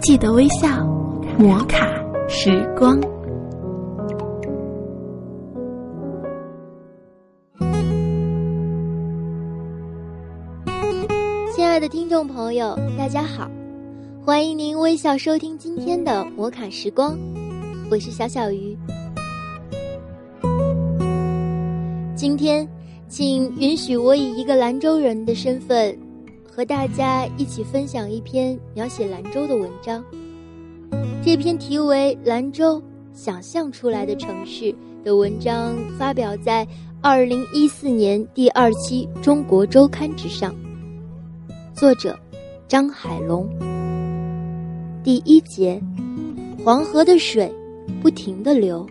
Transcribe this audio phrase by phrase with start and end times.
[0.00, 0.68] 记得微笑，
[1.38, 1.86] 摩卡
[2.28, 3.00] 时光。
[11.54, 13.50] 亲爱的听众朋友，大家好，
[14.24, 17.18] 欢迎您微笑收听今天的摩卡时光，
[17.90, 18.78] 我是小小鱼。
[22.14, 22.66] 今天，
[23.08, 25.98] 请允许我以一个兰州人的身份，
[26.58, 30.04] 和大家一起分享一篇描写兰州的文章。
[31.22, 34.64] 这篇题为《兰州想象出来的城市》
[35.04, 36.66] 的文章，发表在
[37.00, 40.52] 二零一四年第二期《中国周刊》之上。
[41.74, 42.18] 作者：
[42.66, 43.48] 张海龙。
[45.04, 45.80] 第一节：
[46.64, 47.48] 黄河的水
[48.02, 48.84] 不停的流。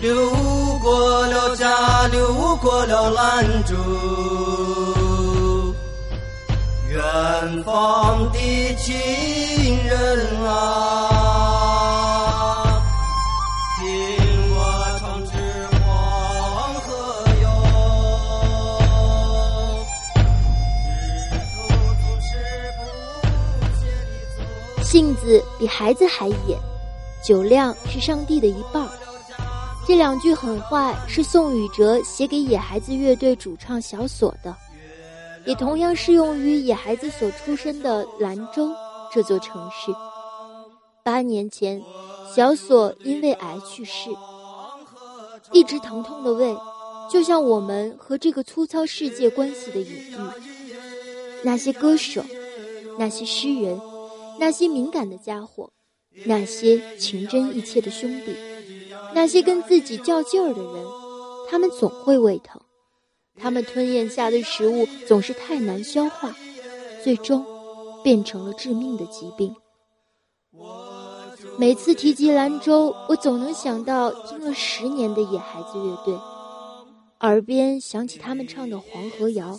[0.00, 0.30] 流
[0.80, 3.74] 过了家，流过了兰州，
[6.88, 8.38] 远方的
[8.76, 11.24] 亲人啊。
[24.80, 26.58] 性子比孩子还野，
[27.22, 28.88] 酒量是上帝的一半。
[29.88, 34.54] 这两句狠话是宋雨哲写给野孩子乐队主唱小索的，
[35.46, 38.70] 也同样适用于野孩子所出身的兰州
[39.10, 39.90] 这座城市。
[41.02, 41.82] 八年前，
[42.36, 44.10] 小索因为癌去世，
[45.52, 46.54] 一直疼痛的胃，
[47.10, 50.16] 就像我们和这个粗糙世界关系的隐喻。
[51.42, 52.22] 那些歌手，
[52.98, 53.80] 那些诗人。
[54.38, 55.70] 那些敏感的家伙，
[56.26, 58.36] 那些情真意切的兄弟，
[59.14, 60.84] 那些跟自己较劲儿的人，
[61.50, 62.60] 他们总会胃疼，
[63.40, 66.34] 他们吞咽下的食物总是太难消化，
[67.02, 67.44] 最终
[68.04, 69.54] 变成了致命的疾病。
[71.56, 76.14] 每次提及兰州，我总能想到听了十年的野孩子乐队，
[77.20, 79.52] 耳边响起他们唱的《黄河谣》，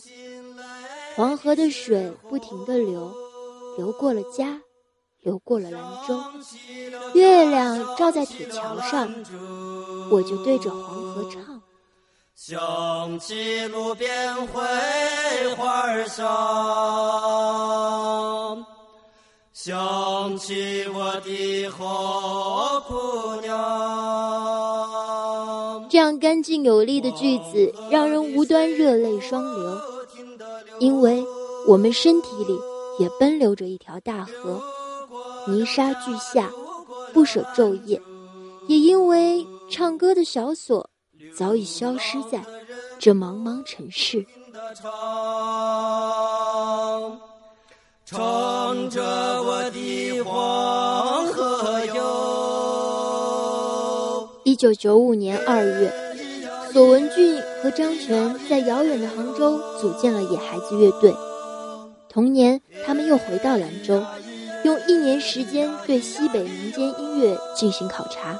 [1.15, 3.11] 黄河的水不停地流，
[3.77, 4.61] 流过了家。
[5.21, 6.17] 流过了兰州，
[7.13, 9.13] 月亮照在铁桥上，
[10.09, 11.61] 我就对着黄河唱。
[12.33, 16.25] 想起路边槐花香，
[19.51, 23.59] 想起我的好姑娘。
[25.89, 29.77] 这样干净有力的句子，让人无端热泪双流，
[30.79, 31.25] 因为
[31.67, 32.57] 我们身体里
[32.99, 34.63] 也奔流着一条大河。
[35.49, 36.49] 泥沙俱下，
[37.13, 37.99] 不舍昼夜，
[38.67, 40.89] 也因为唱歌的小锁
[41.35, 42.41] 早已消失在
[42.99, 44.25] 这茫茫尘世。
[48.05, 49.01] 唱着
[49.43, 51.97] 我的黄河哟。
[54.43, 55.93] 一九九五年二月，
[56.71, 61.15] 索文俊和张全在遥远的杭州组建了野孩子乐队。
[62.09, 64.03] 同年，他们又回到兰州。
[64.63, 68.37] 用一年时间对西北民间音乐进行考察，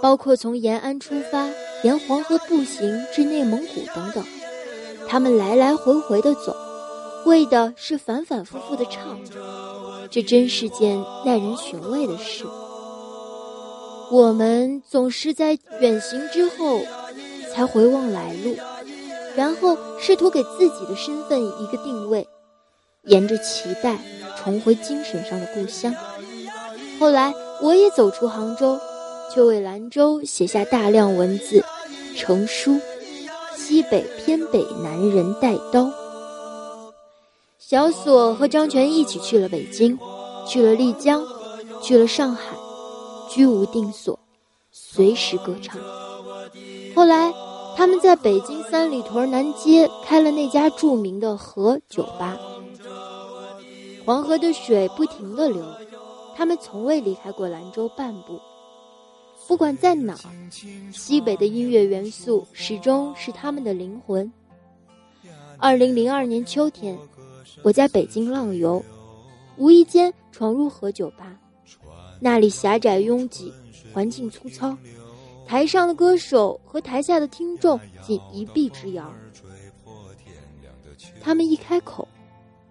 [0.00, 1.48] 包括从延安出发，
[1.82, 4.24] 沿黄河步行至内蒙古等等。
[5.06, 6.56] 他们来来回回的走，
[7.26, 9.18] 为的是反反复复的唱。
[10.10, 12.44] 这真是件耐人寻味的事。
[14.10, 16.80] 我们总是在远行之后，
[17.52, 18.56] 才回望来路，
[19.36, 22.26] 然后试图给自己的身份一个定位，
[23.06, 23.98] 沿着脐带。
[24.36, 25.94] 重回精神上的故乡。
[27.00, 27.32] 后来，
[27.62, 28.78] 我也走出杭州，
[29.32, 31.64] 却为兰州写下大量文字，
[32.14, 32.78] 成书。
[33.56, 35.90] 西北偏北男人带刀。
[37.58, 39.98] 小锁和张全一起去了北京，
[40.46, 41.24] 去了丽江，
[41.80, 42.54] 去了上海，
[43.30, 44.18] 居无定所，
[44.70, 45.80] 随时歌唱。
[46.94, 47.32] 后来，
[47.74, 52.36] 他们在北京三里屯南街开了那家著名的和酒吧。
[54.04, 55.64] 黄河的水不停地流，
[56.36, 58.38] 他们从未离开过兰州半步。
[59.48, 60.30] 不管在哪儿，
[60.92, 64.30] 西北的音乐元素始终是他们的灵魂。
[65.58, 66.98] 二零零二年秋天，
[67.62, 68.82] 我在北京浪游，
[69.56, 71.38] 无意间闯入和酒吧，
[72.20, 73.52] 那里狭窄拥挤，
[73.92, 74.76] 环境粗糙，
[75.46, 79.10] 台上的歌手和台下的听众仅一臂之遥。
[81.22, 82.06] 他们一开口，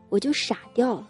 [0.10, 1.10] 我就傻掉了。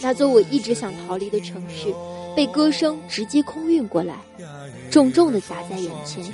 [0.00, 1.94] 那座我一直想逃离的城市，
[2.34, 4.16] 被歌声直接空运过来，
[4.90, 6.24] 重重的砸在眼前，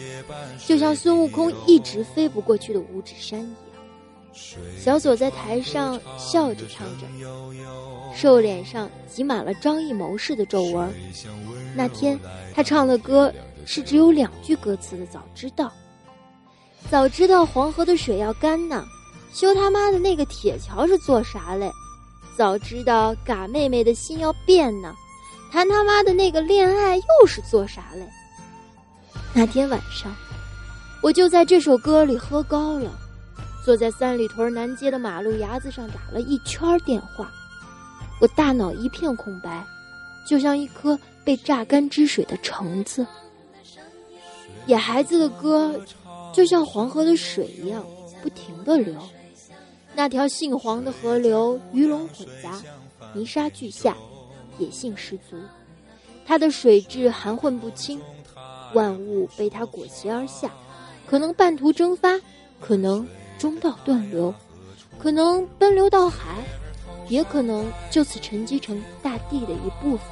[0.66, 3.52] 就像孙悟空一直飞不过去的五指山一样。
[4.78, 7.06] 小左在台上笑着唱着，
[8.14, 10.92] 瘦脸上挤满了张艺谋式的皱纹。
[11.74, 12.18] 那天
[12.54, 13.32] 他唱的歌
[13.64, 15.66] 是只有两句歌词的《早知道》，
[16.90, 18.84] 早知道黄河的水要干呢，
[19.32, 21.70] 修他妈的那个铁桥是做啥嘞？
[22.37, 24.94] 早知道嘎妹妹的心要变呢，
[25.50, 28.06] 谈他妈的那个恋爱又是做啥嘞？
[29.33, 30.15] 那天晚上，
[31.03, 32.91] 我就在这首歌里喝高了。
[33.65, 37.33] 坐在三里屯南街的马路牙子上打了一圈电话，
[38.21, 39.65] 我大脑一片空白，
[40.29, 43.05] 就像一颗被榨干汁水的橙子。
[44.67, 45.75] 野孩子的歌，
[46.33, 47.85] 就像黄河的水一样
[48.23, 48.94] 不停的流，
[49.96, 52.62] 那条杏黄的河流鱼龙混杂，
[53.14, 53.96] 泥沙俱下，
[54.58, 55.37] 野性十足。
[56.26, 58.00] 它的水质含混不清，
[58.75, 60.50] 万物被它裹挟而下，
[61.06, 62.20] 可能半途蒸发，
[62.60, 63.06] 可能。
[63.38, 64.34] 中道断流，
[64.98, 66.42] 可能奔流到海，
[67.06, 70.06] 也可能就此沉积成大地的一部分。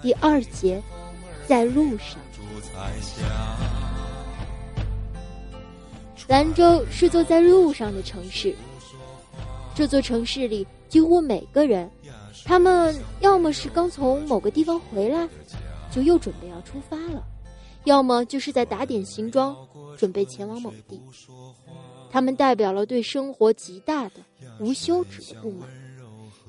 [0.00, 0.82] 第二节，
[1.46, 2.18] 在路上。
[6.28, 8.54] 兰州是座在路上的城市。
[9.74, 11.90] 这座城市里，几乎每个人，
[12.44, 15.26] 他们要么是刚从某个地方回来，
[15.90, 17.24] 就又准备要出发了。
[17.84, 19.56] 要么就是在打点行装，
[19.96, 21.00] 准备前往某地。
[22.10, 24.16] 他们代表了对生活极大的、
[24.60, 25.66] 无休止的不满。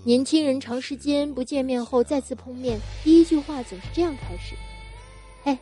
[0.04, 4.56] 年轻人长时间不见面后再次碰面，第一句话总是这样开始
[5.44, 5.58] ：“嘿，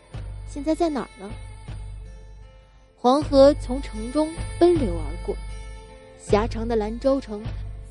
[0.52, 1.30] 现在在哪儿呢？”
[3.00, 5.36] 黄河从城中奔流而过，
[6.20, 7.44] 狭长的兰州城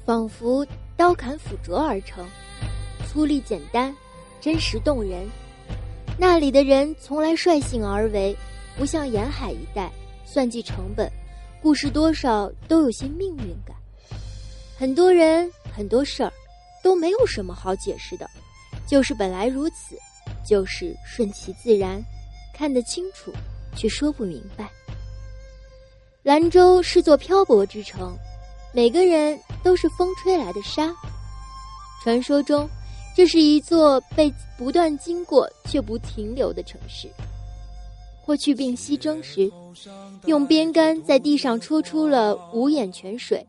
[0.04, 0.66] 仿佛
[0.96, 2.26] 刀砍斧折而成，
[3.06, 3.94] 粗粝简单，
[4.40, 5.26] 真实动人。
[6.18, 8.36] 那里的人从来率性而为，
[8.76, 9.90] 不像沿海一带
[10.24, 11.10] 算计成本，
[11.62, 13.76] 故事多少都有些命运感。
[14.76, 16.32] 很多人很多事儿
[16.82, 18.28] 都没有什么好解释的，
[18.88, 19.96] 就是本来如此，
[20.44, 22.02] 就是顺其自然，
[22.52, 23.32] 看得清楚
[23.76, 24.68] 却说不明白。
[26.26, 28.12] 兰州是座漂泊之城，
[28.74, 30.92] 每个人都是风吹来的沙。
[32.02, 32.68] 传说中。
[33.14, 37.08] 这是一座被不断经过却不停留的城市。
[38.20, 39.50] 霍去病西征时，
[40.26, 43.46] 用鞭杆在地上戳出了五眼泉水，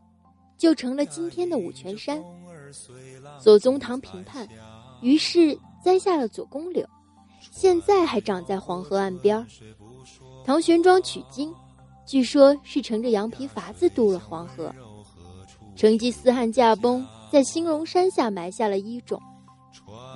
[0.56, 2.18] 就成了今天的五泉山。
[3.38, 4.48] 左宗棠平叛，
[5.02, 6.88] 于是栽下了左公柳，
[7.50, 9.46] 现在还长在黄河岸边。
[10.46, 11.54] 唐玄奘取经，
[12.08, 14.74] 据说是乘着羊皮筏子渡了黄河。
[15.76, 19.20] 成吉思汗驾崩，在兴隆山下埋下了一种。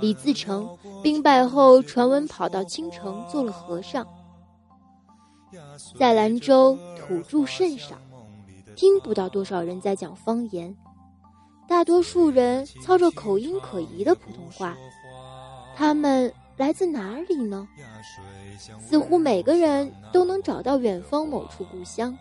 [0.00, 0.66] 李自成
[1.02, 4.06] 兵败后，传闻跑到青城做了和尚。
[5.98, 7.96] 在兰州，土著甚少，
[8.74, 10.74] 听不到多少人在讲方言，
[11.68, 14.74] 大多数人操着口音可疑的普通话。
[15.76, 16.32] 他们
[16.62, 17.66] 来自哪里呢？
[18.80, 22.16] 似乎每个人都能找到远方某处故乡，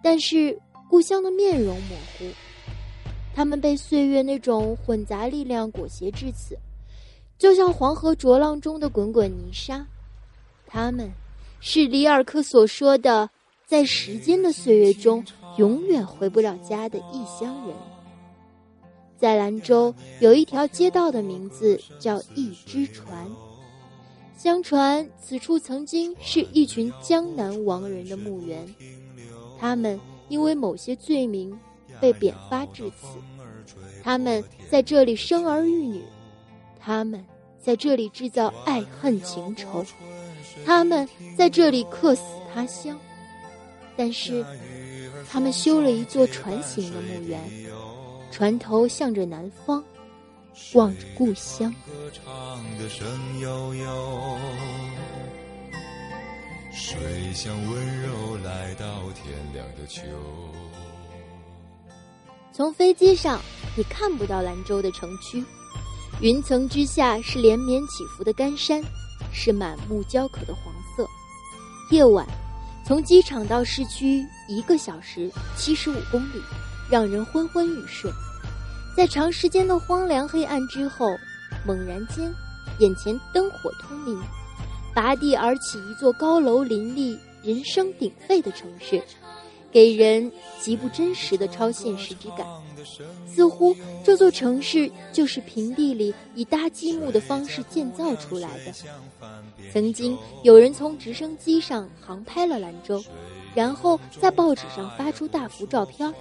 [0.00, 0.56] 但是
[0.88, 2.24] 故乡的面容模糊。
[3.34, 6.56] 他们被岁月那种混杂力量裹挟至此。
[7.36, 9.84] 就像黄河浊浪中的滚滚泥沙，
[10.64, 11.10] 他们，
[11.58, 13.28] 是里尔克所说的，
[13.66, 15.24] 在时间的岁月中
[15.56, 17.74] 永远回不了家的异乡人。
[19.18, 23.28] 在兰州有一条街道的名字叫一只船，
[24.42, 28.66] 相传此处曾经是一群江南亡人的墓园，
[29.56, 31.56] 他们因为某些罪名
[32.00, 33.06] 被贬发至此，
[34.02, 36.02] 他们在这里生儿育女，
[36.80, 37.24] 他们。
[37.60, 39.86] 在这里制造爱恨情仇，
[40.66, 41.08] 他们
[41.38, 42.22] 在这里客死
[42.52, 42.98] 他乡，
[43.96, 44.44] 但是
[45.30, 47.40] 他们修了一座船形的墓园，
[48.32, 49.84] 船头向着南方，
[50.74, 51.70] 望着故乡。
[51.86, 53.06] 歌唱的声
[53.40, 54.38] 悠悠
[56.72, 56.98] 水
[57.34, 60.02] 乡温柔来到天亮的秋。
[62.52, 63.40] 从飞机上，
[63.76, 65.42] 你看不到兰州的城区。
[66.20, 68.82] 云层之下是连绵起伏的干山，
[69.32, 71.08] 是满目焦渴的黄色。
[71.90, 72.26] 夜晚，
[72.86, 76.42] 从机场到市区一个小时七十五公里，
[76.90, 78.10] 让人昏昏欲睡。
[78.96, 81.08] 在长时间的荒凉黑暗之后，
[81.66, 82.32] 猛然间，
[82.78, 84.20] 眼前灯火通明，
[84.94, 89.02] 拔地而起一座高楼林立、人声鼎沸的城市。
[89.70, 90.30] 给人
[90.60, 92.46] 极不真实的超现实之感。
[93.26, 98.72] 似乎这座城市就是平地里以搭积木的方式建造出来的。
[99.72, 103.02] 曾经有人从直升机上航拍了兰州，
[103.54, 106.12] 然后在报纸上发出大幅照片，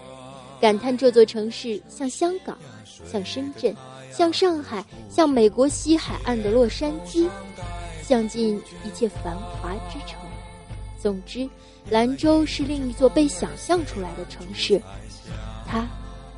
[0.62, 2.58] 感叹这座城市像香港，
[3.06, 3.76] 像深圳，
[4.12, 7.28] 像上海，像美国西海岸的洛杉矶，
[8.04, 10.20] 像尽一切繁华之城。
[11.02, 11.50] 总之，
[11.90, 14.80] 兰州是另一座被想象出来的城市，
[15.68, 15.88] 它。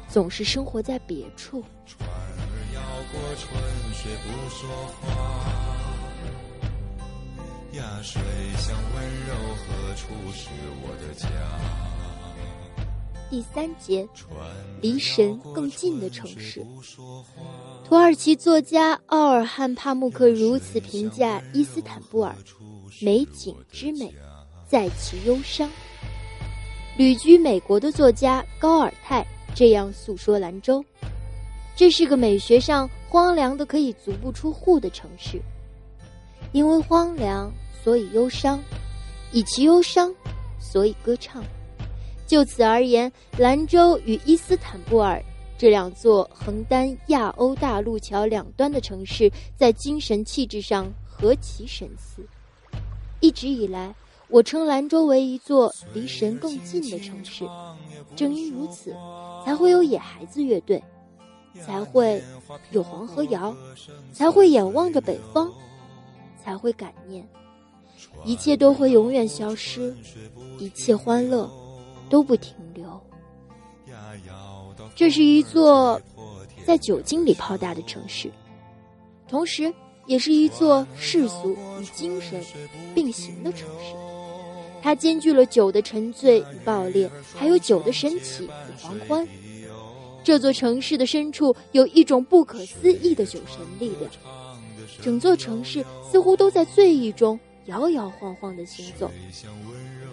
[0.09, 1.63] 总是生活在别处。
[1.87, 2.13] 船儿
[2.75, 2.79] 摇
[3.11, 3.49] 过春
[3.93, 4.69] 水不说
[5.01, 5.07] 话，
[7.71, 8.21] 呀，水
[8.59, 10.49] 乡温柔，何处是
[10.83, 11.27] 我的家？
[13.33, 14.07] 第三节，
[14.79, 16.63] 离神更近的城市。
[17.83, 22.35] 土耳其作家奥尔汉·帕慕克如此评价伊斯坦布尔：
[23.01, 24.13] 美景之美，
[24.69, 25.67] 在其忧伤。
[26.95, 29.25] 旅居美国的作家高尔泰。
[29.55, 30.85] 这样诉说兰州，
[31.75, 35.41] 这是个美学上荒凉的可以足不出户的城市。
[36.51, 37.51] 因为荒凉，
[37.83, 38.59] 所以忧伤；
[39.31, 40.13] 以其忧伤，
[40.59, 41.43] 所以歌唱。
[42.33, 45.23] 就此而言，兰州与伊斯坦布尔
[45.55, 52.25] 这两座横担亚欧大陆桥两端的城市，在精神气质上何其神似。
[53.19, 53.93] 一直以来，
[54.29, 57.45] 我称兰州为一座离神更近的城市。
[58.15, 58.95] 正因如此，
[59.45, 60.83] 才会有野孩子乐队，
[61.63, 62.19] 才会
[62.71, 63.55] 有黄河谣，
[64.11, 65.51] 才会眼望着北方，
[66.43, 67.23] 才会感念，
[68.25, 69.95] 一切都会永远消失，
[70.57, 71.47] 一切欢乐
[72.13, 73.01] 都不停留。
[74.93, 75.99] 这是一座
[76.63, 78.31] 在酒精里泡大的城市，
[79.27, 79.73] 同时
[80.05, 82.39] 也是一座世俗与精神
[82.93, 83.95] 并行的城市。
[84.79, 89.27] 它兼具了酒的沉醉与爆裂，还有酒的神奇与狂欢。
[90.23, 94.11] 这座城市的深处有一种不可思议的酒神力量，
[95.01, 99.11] 整座城市似乎都在醉意中摇摇晃晃地行走。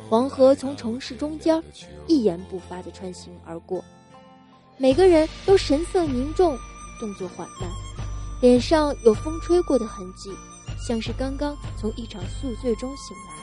[0.08, 1.62] 黄河从城市中间
[2.06, 3.84] 一言不发地穿行而过，
[4.76, 6.58] 每个人都神色凝重，
[6.98, 7.70] 动作缓慢，
[8.40, 10.30] 脸上有风吹过的痕迹，
[10.86, 13.40] 像是刚刚从一场宿醉中醒来。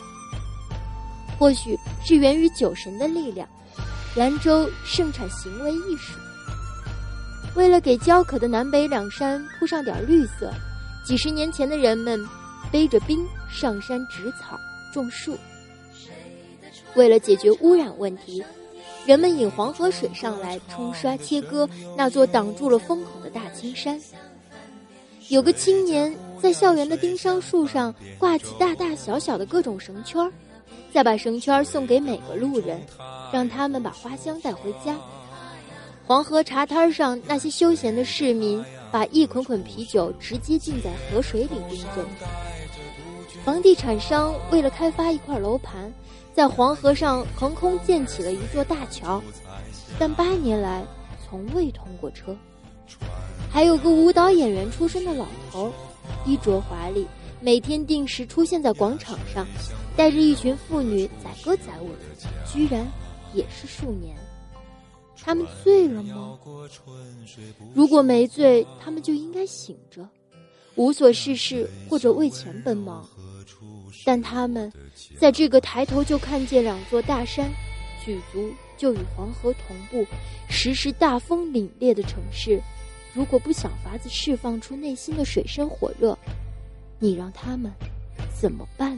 [1.38, 3.48] 或许是源于酒神的力量，
[4.16, 6.20] 兰州盛产行为艺术。
[7.56, 10.52] 为了给焦渴的南北两山铺上点绿色，
[11.06, 12.28] 几十年前的人们
[12.72, 14.58] 背着冰上山植草
[14.94, 15.38] 种树。
[16.96, 18.44] 为了解决污染问题，
[19.06, 24.00] 人们引黄河水上来冲刷切割那座挡住了风口的大青山。
[25.30, 30.32] 有个青年在校园的丁香树上挂起大大小小的各种绳圈。
[30.92, 32.82] 再把绳圈送给每个路人，
[33.32, 34.98] 让他们把花香带回家。
[36.06, 42.06] 黄河茶摊上那些休闲的市民，把一捆捆啤酒直接浸在河水里冰镇。
[43.48, 45.90] 房地产商为了开发一块楼盘，
[46.34, 49.24] 在黄河上横空建起了一座大桥，
[49.98, 50.86] 但八年来
[51.24, 52.36] 从未通过车。
[53.50, 55.72] 还有个舞蹈演员出身的老头，
[56.26, 57.08] 衣着华丽，
[57.40, 59.48] 每天定时出现在广场上。
[59.96, 61.90] 带着一群妇女载歌载舞，
[62.46, 62.86] 居然
[63.34, 64.14] 也是数年。
[65.24, 66.38] 他们醉了吗？
[67.74, 70.06] 如果没醉，他们就应该醒着，
[70.78, 73.06] 无所事事或者为钱奔忙。
[74.06, 74.72] 但他们
[75.20, 77.50] 在这个抬头就看见两座大山，
[78.06, 80.06] 举足就与黄河同步，
[80.48, 82.62] 时时大风凛冽的城市，
[83.14, 86.18] 如果不想法子释放出内心的水深火热，
[87.00, 87.72] 你让他们
[88.40, 88.98] 怎么办？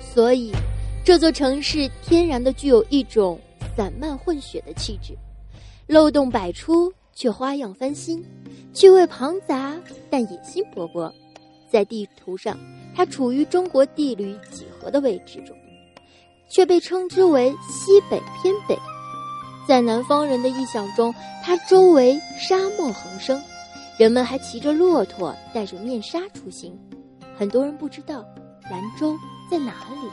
[0.00, 0.50] 所以，
[1.04, 3.38] 这座城市天然的具有一种
[3.76, 5.16] 散漫混血的气质，
[5.86, 8.24] 漏洞百出却花样翻新，
[8.74, 9.72] 趣味庞杂
[10.10, 11.12] 但野心勃勃。
[11.70, 12.58] 在地图上，
[12.94, 15.56] 它处于中国地理几何的位置中，
[16.50, 18.76] 却被称之为西北偏北。
[19.68, 21.14] 在南方人的臆想中，
[21.44, 23.40] 它周围沙漠横生，
[23.96, 26.76] 人们还骑着骆驼，戴着面纱出行。
[27.36, 28.24] 很多人不知道
[28.70, 29.16] 兰州。
[29.48, 30.10] 在哪里？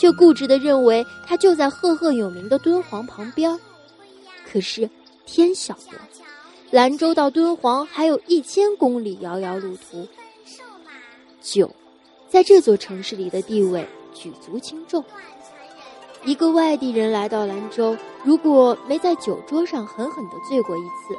[0.00, 3.56] 却固执的认为它就在赫赫有名的敦煌旁边。
[4.50, 4.88] 可是
[5.26, 5.98] 天晓得，
[6.70, 10.06] 兰州到敦煌还有一千公里遥遥路途。
[11.40, 11.70] 酒，
[12.28, 15.04] 在这座城市里的地位举足轻重。
[16.24, 21.14] 一个外地人来到兰州，如果没在酒桌上狠狠的醉过一次，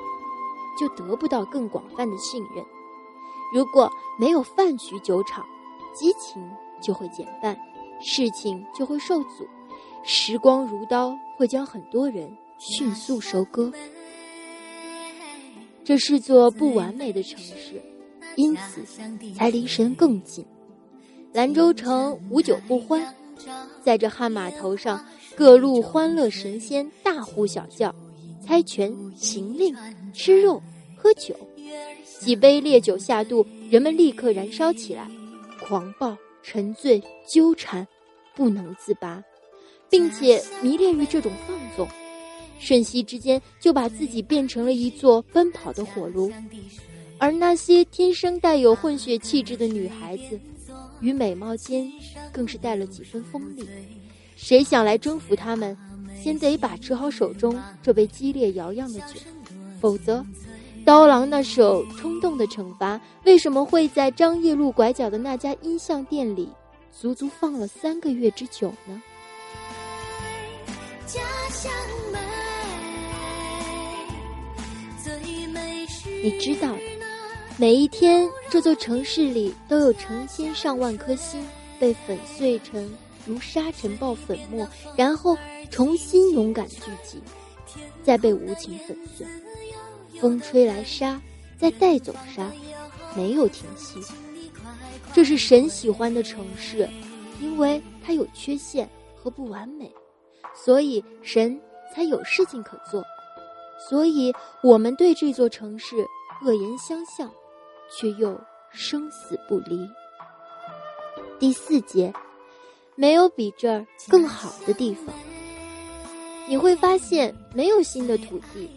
[0.80, 2.66] 就得不到更广泛的信任。
[3.54, 5.46] 如果没有饭局酒场，
[5.94, 6.42] 激情。
[6.82, 7.60] 就会减半，
[8.00, 9.46] 事情就会受阻，
[10.02, 13.72] 时光如刀，会将很多人迅速收割。
[15.84, 17.82] 这是座不完美的城市，
[18.36, 18.86] 因此
[19.34, 20.46] 才离神更近。
[21.34, 23.16] 兰州城无酒不欢，
[23.82, 25.04] 在这汉码头上，
[25.36, 27.94] 各路欢乐神仙大呼小叫，
[28.46, 29.76] 猜拳、行令、
[30.14, 30.62] 吃肉、
[30.96, 31.36] 喝酒。
[32.20, 35.10] 几杯烈酒下肚，人们立刻燃烧起来，
[35.64, 37.02] 狂暴、沉醉、
[37.32, 37.88] 纠缠，
[38.36, 39.24] 不能自拔，
[39.90, 41.88] 并且迷恋于这种放纵，
[42.60, 46.32] 瞬息之间就把自己变成了一座奔跑的火炉。
[47.18, 50.40] 而那些天生带有混血气质的女孩子，
[51.02, 51.92] 与美貌间
[52.32, 53.68] 更是带了几分锋利。
[54.36, 55.78] 谁想来征服她们，
[56.22, 59.20] 先得把持好手中这杯激烈摇漾的酒，
[59.82, 60.26] 否则。
[60.86, 66.50] 刀郎那首《冲动的惩罚》为什么会在张掖路拐角的那家音像店里
[66.98, 69.04] 足足放了三个月之久呢？
[71.06, 71.72] 家乡
[76.22, 76.80] 你知道的，
[77.58, 81.46] 每一天这座城市里都有成千上万颗心
[81.80, 82.92] 被粉碎成
[83.26, 85.38] 如沙尘暴粉末，然后
[85.70, 87.22] 重新勇敢聚集，
[88.04, 89.26] 再被无情粉碎。
[90.20, 91.22] 风吹来沙，
[91.58, 92.52] 再带走沙，
[93.16, 94.02] 没有停息。
[95.14, 96.90] 这是神喜欢的城市，
[97.40, 99.90] 因为它有缺陷和不完美，
[100.54, 101.60] 所以神
[101.96, 103.02] 才有事情可做。
[103.88, 105.96] 所以我们对这座城市
[106.44, 107.32] 恶言相向，
[107.98, 108.40] 却又
[108.72, 109.88] 生死不离。
[111.40, 112.14] 第四节，
[112.96, 115.16] 没有比这儿更好的地方。
[116.48, 118.70] 你会发现没有新的土地，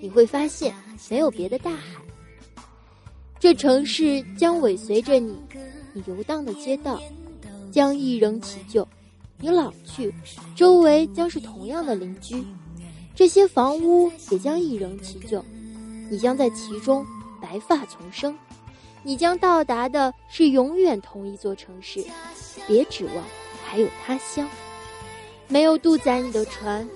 [0.00, 0.74] 你会发现
[1.08, 2.00] 没有别的大海。
[3.40, 5.36] 这城市将尾随着你，
[5.92, 7.00] 你游荡的街道
[7.72, 8.86] 将一仍其旧。
[9.38, 10.14] 你老去，
[10.54, 12.44] 周围将是同样的邻居，
[13.16, 15.42] 这些房屋也将一仍其旧。
[16.10, 17.04] 你将在其中
[17.40, 18.36] 白发丛生，
[19.02, 22.04] 你将到达的是永远同一座城市。
[22.66, 23.24] 别指望
[23.64, 24.46] 还有他乡。
[25.48, 26.86] 没有渡载你的船，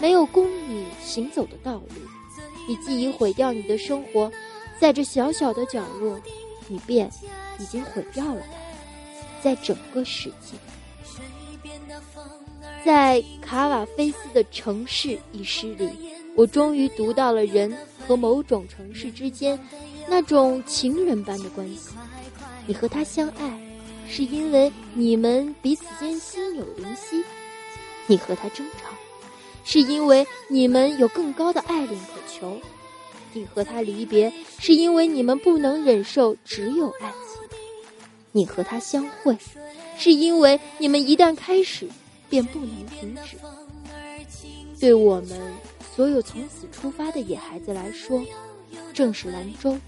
[0.00, 1.88] 没有供你行走的道路，
[2.68, 4.30] 你既已毁掉你的生活，
[4.78, 6.20] 在这小小的角落，
[6.68, 7.10] 你便
[7.58, 10.56] 已经毁掉了它，在整个世界。
[12.86, 15.90] 在卡瓦菲斯的《城市》一诗里，
[16.36, 19.58] 我终于读到了人和某种城市之间
[20.06, 21.90] 那种情人般的关系。
[22.64, 23.60] 你和他相爱，
[24.08, 27.24] 是因为你们彼此间心有灵犀。
[28.06, 28.94] 你和他争吵，
[29.64, 32.52] 是因为你们有更高的爱恋可求；
[33.32, 37.42] 你和他离别，是因为你们不能忍受只有爱情；
[38.30, 39.36] 你和他相会，
[39.98, 41.88] 是因为你们一旦开始，
[42.28, 43.36] 便不能停止。
[44.78, 45.40] 对我们
[45.94, 48.22] 所有从此出发的野孩子来说，
[48.92, 49.78] 正是兰州，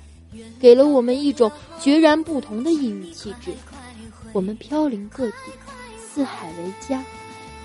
[0.59, 3.53] 给了我们一种决然不同的异域气质。
[4.33, 5.37] 我们飘零各地，
[5.99, 7.05] 四海为家。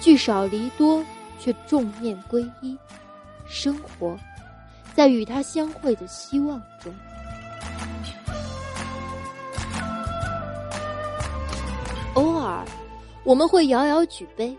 [0.01, 1.01] 聚少离多，
[1.39, 2.77] 却众念归一，
[3.47, 4.19] 生活
[4.93, 6.93] 在与他相会的希望中。
[12.15, 12.65] 偶尔，
[13.23, 14.55] 我们会遥遥举杯，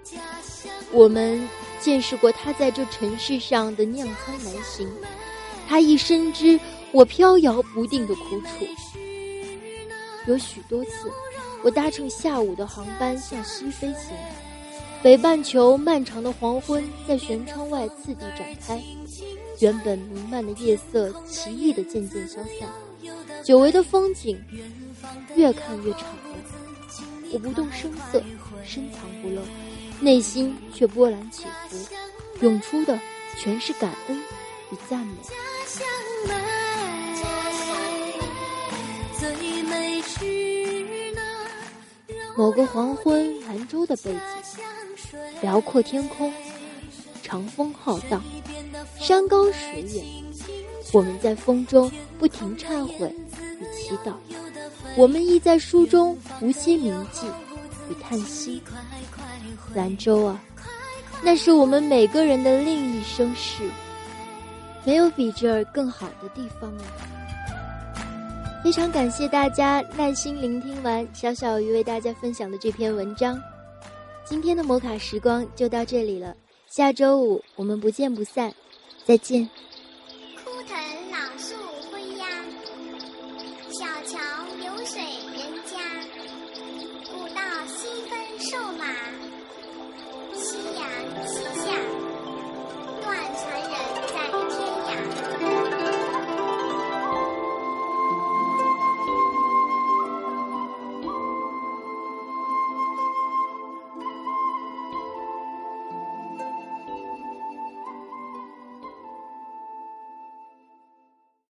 [0.91, 1.47] 我们
[1.81, 4.91] 见识过他在这尘世上的酿苍难行，
[5.69, 6.59] 他亦深知
[6.91, 8.67] 我飘摇不定的苦楚。
[10.27, 11.13] 有许多次，
[11.63, 14.17] 我搭乘下午的航班向西飞行。
[15.03, 18.83] 北半球漫长的黄昏在舷窗外次第展开，
[19.61, 22.67] 原本弥漫的夜色奇异的渐渐消散，
[23.45, 24.43] 久违的风景
[25.37, 26.35] 越看越长了。
[27.33, 28.23] 我不动声色，
[28.65, 29.43] 深藏不露，
[30.01, 31.77] 内心却波澜起伏，
[32.41, 32.99] 涌出的
[33.39, 34.19] 全是感恩
[34.71, 35.15] 与赞美。
[42.37, 44.21] 某个黄昏，兰州的背景。
[45.41, 46.33] 辽阔天空，
[47.23, 48.23] 长风浩荡，
[48.99, 50.05] 山高水远。
[50.93, 54.15] 我们在风中不停忏悔与祈祷，
[54.97, 57.54] 我们亦在书中无心铭记与
[58.09, 58.63] 叹息。
[59.75, 60.41] 兰州啊，
[61.23, 63.69] 那是我们每个人的另一生世，
[64.85, 66.85] 没有比这儿更好的地方了。
[68.63, 73.41] 非常感谢大家耐心聆听完小小鱼为大家分享的这篇文章。
[74.25, 76.35] 今天的摩卡时光就到这里了，
[76.69, 78.55] 下周五我们不见不散，
[79.05, 79.49] 再见。